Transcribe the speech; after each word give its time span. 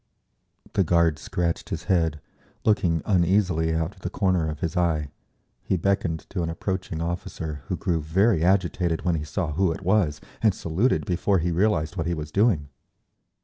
The 0.73 0.83
guard 0.83 1.19
scratched 1.19 1.69
his 1.69 1.83
head, 1.83 2.19
looking 2.65 3.03
uneasily 3.05 3.75
out 3.75 3.93
of 3.93 4.01
the 4.01 4.09
corner 4.09 4.49
of 4.49 4.61
his 4.61 4.75
eye; 4.75 5.09
he 5.61 5.77
beckoned 5.77 6.21
to 6.31 6.41
an 6.41 6.49
approaching 6.49 7.03
officer, 7.03 7.61
who 7.67 7.77
grew 7.77 8.01
very 8.01 8.43
agitated 8.43 9.03
when 9.05 9.13
he 9.13 9.23
saw 9.23 9.51
who 9.51 9.71
it 9.71 9.81
was 9.83 10.19
and 10.41 10.55
saluted 10.55 11.05
before 11.05 11.37
he 11.37 11.51
realised 11.51 11.97
what 11.97 12.07
he 12.07 12.15
was 12.15 12.31
doing. 12.31 12.69